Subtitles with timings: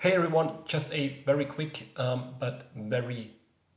[0.00, 3.32] Hey everyone, just a very quick um, but very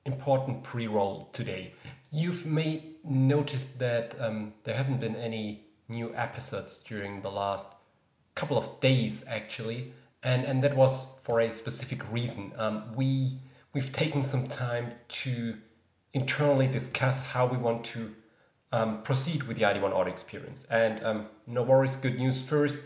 [0.05, 1.73] important pre roll today.
[2.13, 7.67] You've may noticed that um, there haven't been any new episodes during the last
[8.35, 9.91] couple of days actually,
[10.23, 12.53] and, and that was for a specific reason.
[12.55, 13.39] Um, we,
[13.73, 14.93] we've taken some time
[15.23, 15.57] to
[16.13, 18.15] internally discuss how we want to
[18.71, 20.65] um, proceed with the ID1 audio experience.
[20.69, 22.79] And um, no worries, good news first.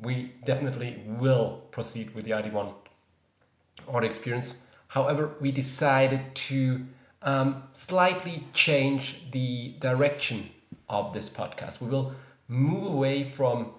[0.00, 2.72] We definitely will proceed with the ID1
[3.88, 4.56] audio experience.
[4.88, 6.86] However, we decided to
[7.22, 10.50] um, slightly change the direction
[10.88, 11.80] of this podcast.
[11.80, 12.14] We will
[12.48, 13.70] move away from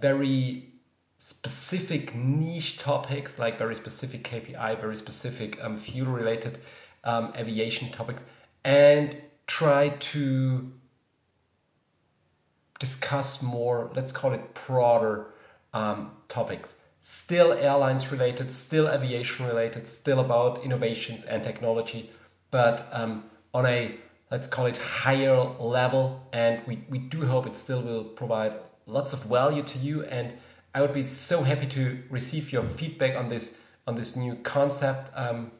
[0.00, 0.68] very
[1.18, 6.58] specific niche topics like very specific KPI, very specific um, fuel related
[7.04, 8.22] um, aviation topics,
[8.64, 10.72] and try to
[12.78, 15.31] discuss more, let's call it broader
[15.72, 16.68] um, topics.
[17.00, 22.10] Still airlines related, still aviation related, still about innovations and technology,
[22.50, 23.96] but um, on a
[24.32, 26.26] let's call it higher level.
[26.32, 28.54] And we, we do hope it still will provide
[28.86, 30.04] lots of value to you.
[30.04, 30.32] And
[30.74, 35.10] I would be so happy to receive your feedback on this on this new concept.
[35.14, 35.50] Um,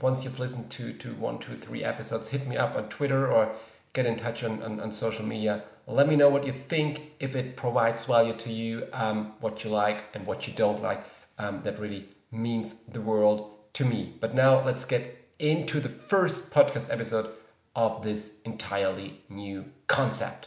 [0.00, 3.52] once you've listened to, to one, two, three episodes, hit me up on Twitter or
[3.92, 5.64] get in touch on, on, on social media.
[5.88, 9.70] Let me know what you think, if it provides value to you, um, what you
[9.70, 11.04] like and what you don't like.
[11.38, 14.14] Um, that really means the world to me.
[14.20, 17.30] But now let's get into the first podcast episode
[17.74, 20.46] of this entirely new concept.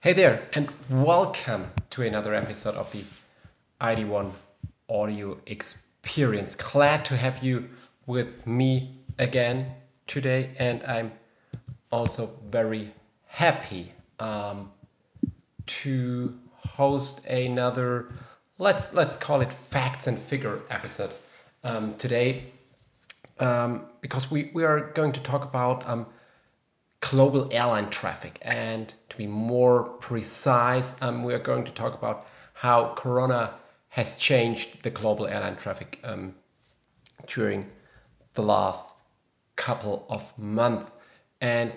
[0.00, 3.04] Hey there, and welcome to another episode of the
[3.82, 4.30] ID1
[4.88, 6.54] Audio Experience.
[6.54, 7.68] Glad to have you
[8.06, 9.74] with me again
[10.06, 11.10] today, and I'm
[11.90, 12.94] also very
[13.26, 14.70] happy um,
[15.66, 18.12] to host another
[18.58, 21.10] let's let's call it facts and figure episode
[21.64, 22.44] um, today
[23.40, 26.06] um, because we, we are going to talk about um,
[27.00, 28.38] global airline traffic.
[28.42, 33.54] And to be more precise, um, we are going to talk about how Corona
[33.92, 36.34] has changed the global airline traffic um,
[37.26, 37.70] during
[38.32, 38.86] the last
[39.54, 40.90] couple of months.
[41.42, 41.72] And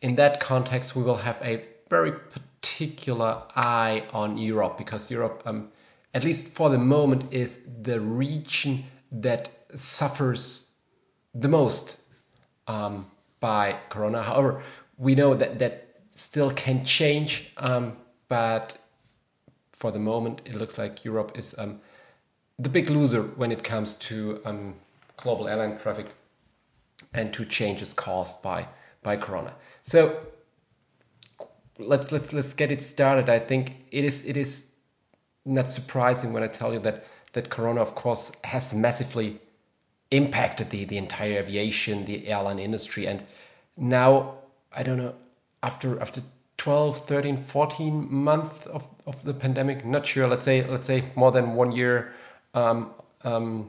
[0.00, 5.68] in that context, we will have a very particular eye on Europe because Europe, um,
[6.14, 10.70] at least for the moment, is the region that suffers
[11.34, 11.98] the most
[12.66, 14.22] um, by Corona.
[14.22, 14.62] However,
[14.96, 17.98] we know that that still can change, um,
[18.28, 18.78] but
[19.82, 21.80] for the moment, it looks like Europe is um,
[22.56, 24.74] the big loser when it comes to um,
[25.16, 26.06] global airline traffic
[27.12, 28.68] and to changes caused by
[29.02, 29.56] by Corona.
[29.82, 29.98] So
[31.80, 33.28] let's let's let's get it started.
[33.28, 34.66] I think it is it is
[35.44, 39.40] not surprising when I tell you that that Corona, of course, has massively
[40.12, 43.08] impacted the, the entire aviation, the airline industry.
[43.08, 43.24] And
[43.76, 44.34] now,
[44.70, 45.14] I don't know,
[45.60, 46.22] after after
[46.62, 51.32] 12, 13, 14 months of, of the pandemic, not sure, let's say, let's say more
[51.32, 52.12] than one year
[52.54, 52.92] um,
[53.24, 53.68] um,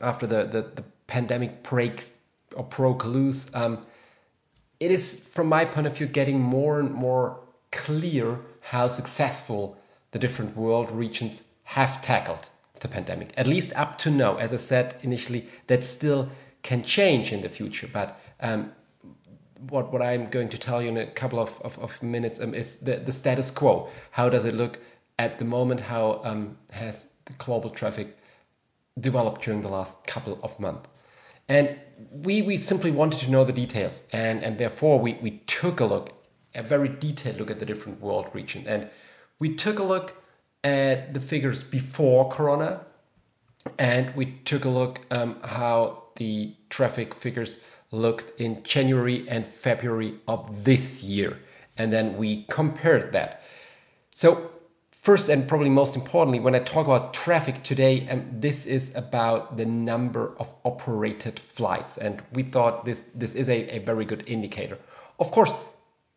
[0.00, 2.10] after the, the, the, pandemic breaks
[2.56, 3.84] or broke loose, um,
[4.80, 7.40] it is, from my point of view, getting more and more
[7.72, 9.76] clear how successful
[10.12, 12.48] the different world regions have tackled
[12.80, 14.36] the pandemic, at least up to now.
[14.38, 16.30] As I said initially, that still
[16.62, 17.88] can change in the future.
[17.92, 18.72] But um,
[19.68, 22.54] what, what I'm going to tell you in a couple of, of, of minutes um,
[22.54, 23.88] is the, the status quo.
[24.12, 24.78] How does it look
[25.18, 25.80] at the moment?
[25.80, 28.16] How um, has the global traffic
[29.00, 30.88] developed during the last couple of months?
[31.48, 31.76] And
[32.10, 34.06] we, we simply wanted to know the details.
[34.12, 36.12] And, and therefore, we, we took a look,
[36.54, 38.66] a very detailed look at the different world regions.
[38.66, 38.90] And
[39.38, 40.22] we took a look
[40.62, 42.84] at the figures before Corona,
[43.78, 50.14] and we took a look um, how the traffic figures looked in January and February
[50.26, 51.38] of this year,
[51.76, 53.42] and then we compared that.
[54.14, 54.50] So
[54.90, 59.56] first and probably most importantly, when I talk about traffic today, um, this is about
[59.56, 64.24] the number of operated flights, and we thought this this is a, a very good
[64.26, 64.78] indicator.
[65.18, 65.50] Of course,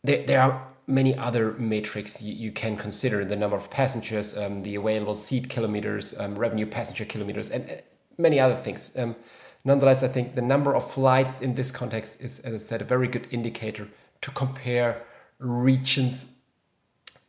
[0.04, 4.64] there, there are many other metrics you, you can consider the number of passengers, um,
[4.64, 7.76] the available seat kilometers, um, revenue passenger kilometers, and uh,
[8.18, 8.92] many other things.
[8.98, 9.16] Um,
[9.64, 12.86] nonetheless, I think the number of flights in this context is, as I said, a
[12.86, 13.88] very good indicator
[14.22, 15.04] to compare
[15.40, 16.26] regions.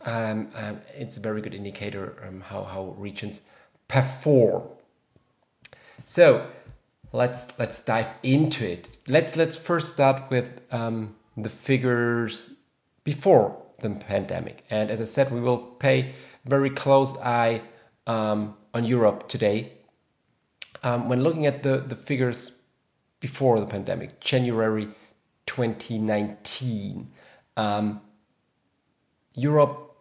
[0.05, 3.41] Um, um, it's a very good indicator um, how, how regions
[3.89, 4.63] perform.
[6.05, 6.47] So,
[7.13, 8.97] let's let's dive into it.
[9.07, 12.55] Let's let's first start with um, the figures
[13.05, 14.65] before the pandemic.
[14.71, 16.15] And as I said, we will pay
[16.45, 17.63] very close eye
[18.07, 19.73] um, on Europe today.
[20.83, 22.53] Um, when looking at the, the figures
[23.21, 24.89] before the pandemic, January
[25.47, 27.11] 2019,
[27.57, 28.01] um,
[29.35, 29.97] Europe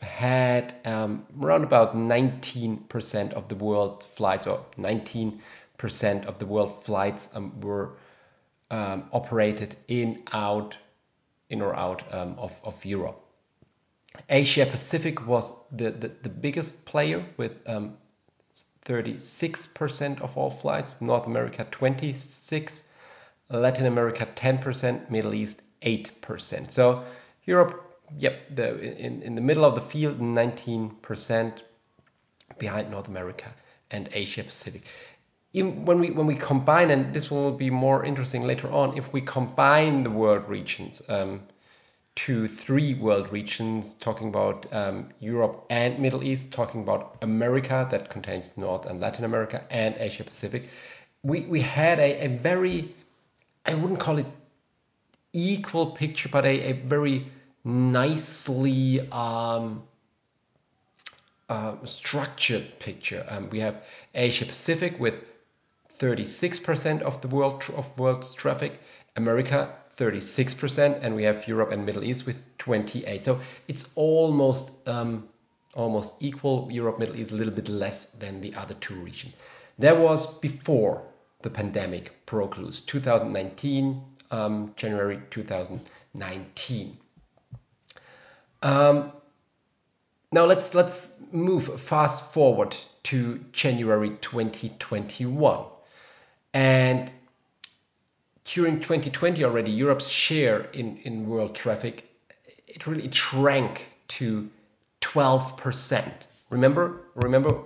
[0.00, 5.40] had um, around about 19% of the world flights, or 19%
[6.26, 7.96] of the world flights um, were
[8.70, 10.76] um, operated in, out,
[11.50, 13.24] in or out um, of, of Europe.
[14.28, 17.52] Asia Pacific was the, the, the biggest player with
[18.88, 22.88] 36% of all flights, North America 26,
[23.50, 26.70] Latin America 10%, Middle East 8%.
[26.70, 27.04] So
[27.44, 31.52] Europe, yep, the, in, in the middle of the field, 19%
[32.58, 33.54] behind North America
[33.90, 34.82] and Asia Pacific.
[35.52, 39.12] Even when we when we combine, and this will be more interesting later on, if
[39.14, 41.40] we combine the world regions, um,
[42.18, 48.10] to three world regions, talking about um, Europe and Middle East, talking about America that
[48.10, 50.68] contains North and Latin America and Asia Pacific.
[51.22, 52.92] We, we had a, a very,
[53.64, 54.26] I wouldn't call it
[55.32, 57.28] equal picture, but a, a very
[57.62, 59.84] nicely um,
[61.48, 63.24] uh, structured picture.
[63.28, 65.14] Um, we have Asia Pacific with
[66.00, 68.80] 36% of the world of world's traffic,
[69.14, 73.24] America 36%, and we have Europe and Middle East with 28.
[73.24, 75.28] So it's almost um,
[75.74, 76.68] almost equal.
[76.70, 79.34] Europe, Middle East, a little bit less than the other two regions.
[79.78, 81.02] That was before
[81.42, 86.96] the pandemic broke loose, 2019, um, January 2019.
[88.62, 89.12] Um,
[90.32, 95.64] now let's let's move fast forward to January 2021,
[96.54, 97.10] and
[98.54, 102.08] during 2020 already, Europe's share in, in world traffic,
[102.66, 104.48] it really it shrank to
[105.02, 106.10] 12%.
[106.48, 107.60] Remember, remember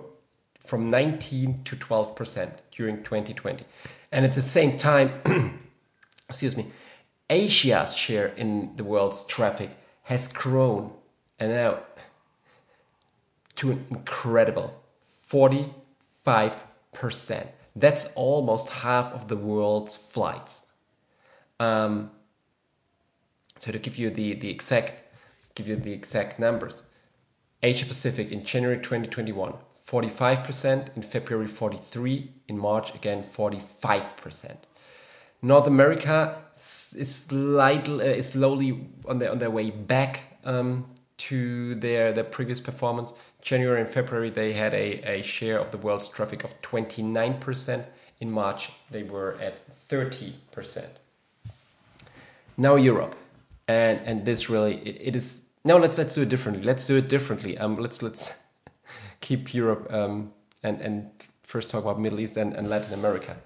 [0.59, 3.63] from 19 to 12% during 2020.
[4.11, 5.61] And at the same time,
[6.29, 6.67] excuse me,
[7.29, 9.69] Asia's share in the world's traffic
[10.03, 10.91] has grown
[11.39, 11.79] and now
[13.55, 14.83] to an incredible
[15.29, 15.71] 45%.
[17.75, 20.63] That's almost half of the world's flights.
[21.63, 22.11] Um,
[23.59, 25.03] so to give you the, the exact
[25.55, 26.83] give you the exact numbers,
[27.61, 29.53] Asia Pacific in January 2021,
[29.87, 34.55] 45%, in February 43, in March again 45%.
[35.41, 36.41] North America
[36.95, 38.69] is slightly uh, is slowly
[39.05, 40.13] on their on their way back
[40.43, 40.85] um,
[41.27, 43.13] to their their previous performance.
[43.41, 44.87] January and February they had a,
[45.17, 47.85] a share of the world's traffic of 29%.
[48.19, 49.55] In March they were at
[49.89, 51.02] 30%
[52.57, 53.15] now Europe,
[53.67, 56.63] and and this really it, it is now let's let's do it differently.
[56.63, 57.57] Let's do it differently.
[57.57, 58.33] Um, let's let's
[59.21, 60.31] keep Europe um,
[60.63, 61.09] and and
[61.43, 63.37] first talk about Middle East and, and Latin America.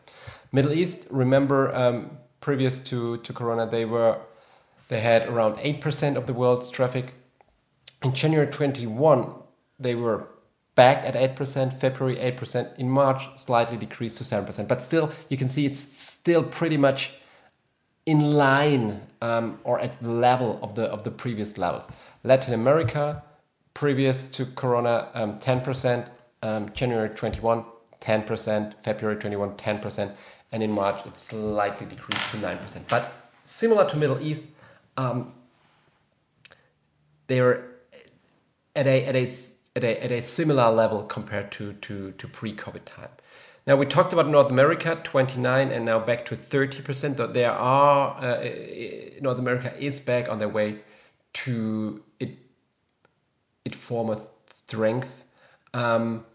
[0.52, 4.18] Middle East, remember, um, previous to to Corona, they were
[4.88, 7.14] they had around eight percent of the world's traffic.
[8.04, 9.34] In January twenty one,
[9.80, 10.28] they were
[10.78, 14.68] back at 8%, February 8%, in March slightly decreased to 7%.
[14.68, 17.14] But still, you can see it's still pretty much
[18.08, 21.86] in line um, or at the level of the of the previous levels.
[22.24, 23.22] Latin America,
[23.74, 26.10] previous to Corona, um, 10%,
[26.42, 27.66] um, January 21,
[28.02, 30.12] 10%, February 21, 10%,
[30.52, 32.82] and in March it slightly decreased to 9%.
[32.90, 34.46] But similar to Middle East,
[34.96, 35.34] um,
[37.28, 37.66] they are
[38.76, 39.28] at a, at, a,
[39.76, 43.10] at, a, at a similar level compared to, to, to pre-COVID time.
[43.68, 47.18] Now we talked about North America, 29, and now back to 30%.
[47.18, 48.50] That there are uh,
[49.20, 50.80] North America is back on their way
[51.34, 52.38] to it.
[53.66, 54.22] It former
[54.68, 55.26] strength.
[55.74, 56.26] Um,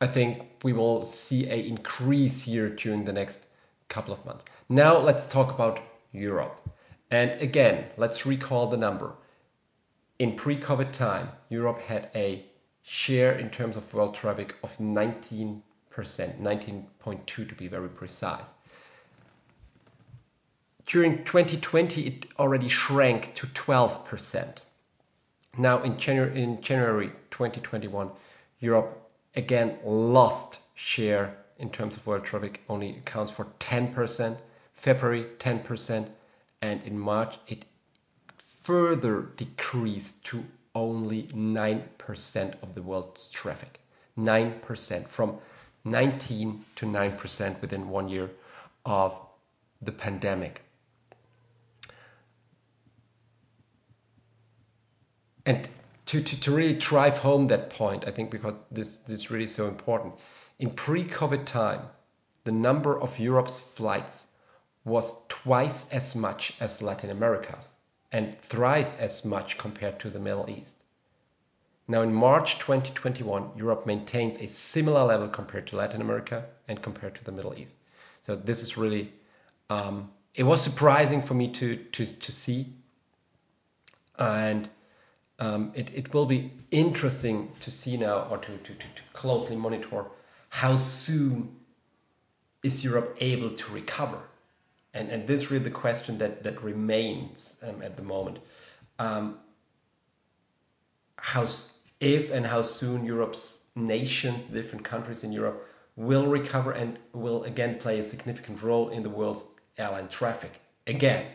[0.00, 3.46] I think we will see a increase here during the next
[3.88, 4.44] couple of months.
[4.68, 5.78] Now let's talk about
[6.10, 6.60] Europe.
[7.08, 9.14] And again, let's recall the number.
[10.18, 12.46] In pre-COVID time, Europe had a
[12.82, 15.62] share in terms of world traffic of 19%,
[15.92, 18.46] 19.2 to be very precise.
[20.84, 24.56] During 2020, it already shrank to 12%.
[25.56, 28.10] Now, in January, in January 2021,
[28.60, 34.38] Europe again lost share in terms of world traffic, only accounts for 10%,
[34.72, 36.08] February 10%,
[36.60, 37.66] and in March it
[38.62, 43.80] further decreased to only 9% of the world's traffic.
[44.18, 45.38] 9% from
[45.84, 48.30] 19 to 9% within one year
[48.84, 49.16] of
[49.80, 50.62] the pandemic.
[55.44, 55.68] And
[56.06, 59.46] to, to, to really drive home that point, I think because this, this is really
[59.46, 60.14] so important.
[60.58, 61.80] In pre COVID time,
[62.44, 64.24] the number of Europe's flights
[64.84, 67.72] was twice as much as Latin America's
[68.12, 70.76] and thrice as much compared to the Middle East.
[71.88, 77.14] Now, in March 2021, Europe maintains a similar level compared to Latin America and compared
[77.16, 77.76] to the Middle East.
[78.24, 79.12] So, this is really,
[79.68, 82.74] um, it was surprising for me to, to, to see.
[84.18, 84.68] And
[85.38, 89.56] um, it, it will be interesting to see now or to, to, to, to closely
[89.56, 90.04] monitor
[90.50, 91.56] how soon
[92.62, 94.18] is Europe able to recover
[94.94, 98.38] and and this is really the question that that remains um, at the moment.
[98.98, 99.38] Um,
[101.16, 101.46] how
[102.00, 107.78] if and how soon Europe's nations, different countries in Europe, will recover and will again
[107.78, 109.46] play a significant role in the world's
[109.78, 111.26] airline traffic again.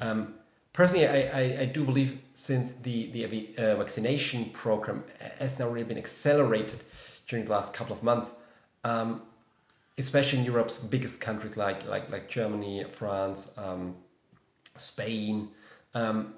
[0.00, 0.34] Um,
[0.72, 5.04] personally, I, I, I, do believe since the the uh, vaccination program
[5.38, 6.84] has now really been accelerated
[7.26, 8.30] during the last couple of months.
[8.84, 9.22] Um,
[10.00, 13.94] especially in Europe's biggest countries like like like Germany, France, um,
[14.76, 15.50] Spain,
[15.94, 16.34] um,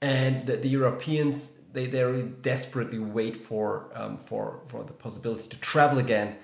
[0.00, 1.36] and the, the, Europeans
[1.72, 6.36] they they really desperately wait for um, for for the possibility to travel again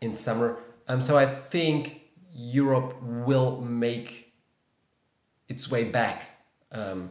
[0.00, 0.58] in summer.
[0.88, 2.00] Um, so I think
[2.32, 4.32] Europe will make
[5.48, 6.18] its way back
[6.72, 7.10] um,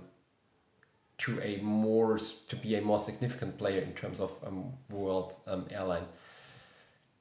[1.20, 2.18] to a more
[2.50, 5.34] to be a more significant player in terms of um, world
[5.70, 6.08] airline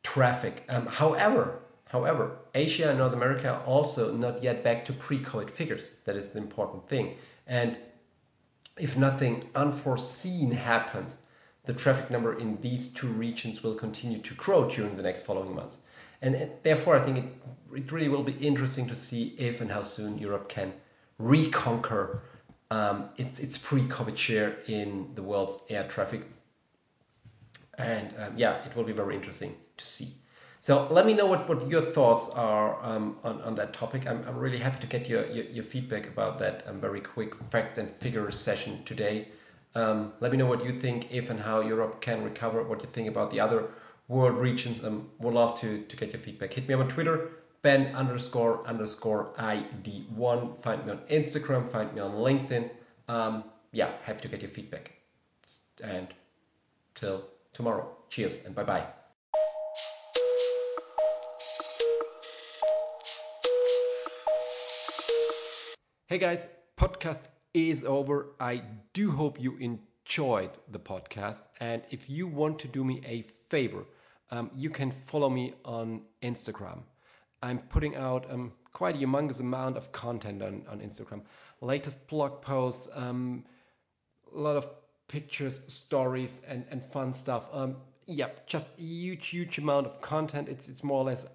[0.04, 0.64] traffic.
[0.68, 1.58] Um, however,
[1.88, 5.88] however, Asia and North America are also not yet back to pre-COVID figures.
[6.04, 7.16] That is the important thing.
[7.48, 7.78] And
[8.78, 11.16] if nothing unforeseen happens,
[11.64, 15.54] the traffic number in these two regions will continue to grow during the next following
[15.54, 15.78] months.
[16.20, 17.24] And therefore, I think it,
[17.74, 20.74] it really will be interesting to see if and how soon Europe can
[21.18, 22.22] reconquer
[22.70, 26.22] um, its, its pre-COVID share in the world's air traffic.
[27.78, 30.14] And um, yeah, it will be very interesting to see.
[30.60, 34.06] So let me know what, what your thoughts are um, on, on that topic.
[34.06, 37.34] I'm, I'm really happy to get your, your, your feedback about that um, very quick
[37.34, 39.28] facts and figures session today.
[39.74, 42.88] Um, let me know what you think, if and how Europe can recover, what you
[42.90, 43.68] think about the other
[44.08, 44.82] world regions.
[44.82, 46.54] Um, would love to, to get your feedback.
[46.54, 50.58] Hit me up on Twitter, Ben underscore underscore ID1.
[50.58, 52.70] Find me on Instagram, find me on LinkedIn.
[53.08, 54.92] Um, yeah, happy to get your feedback.
[55.82, 56.08] And
[56.94, 57.88] till tomorrow.
[58.08, 59.03] Cheers and bye bye.
[66.14, 67.22] Hey guys, podcast
[67.54, 68.36] is over.
[68.38, 71.42] I do hope you enjoyed the podcast.
[71.58, 73.84] And if you want to do me a favor,
[74.30, 76.82] um, you can follow me on Instagram.
[77.42, 81.22] I'm putting out um, quite a humongous amount of content on, on Instagram.
[81.60, 83.42] Latest blog posts, um,
[84.32, 84.68] a lot of
[85.08, 87.48] pictures, stories, and, and fun stuff.
[87.52, 87.74] Um,
[88.06, 90.48] yeah, just huge, huge amount of content.
[90.48, 91.26] It's, it's more or less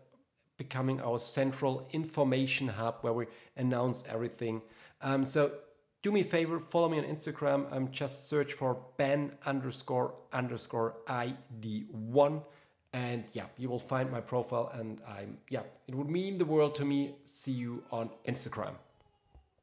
[0.59, 3.25] becoming our central information hub where we
[3.57, 4.61] announce everything.
[5.01, 5.53] Um, so
[6.03, 7.71] do me a favor, follow me on Instagram.
[7.71, 12.43] Um, just search for Ben underscore underscore ID1.
[12.91, 14.71] And yeah, you will find my profile.
[14.73, 17.15] And I'm, yeah, it would mean the world to me.
[17.25, 18.73] See you on Instagram.